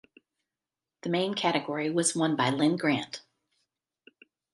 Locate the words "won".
2.15-2.35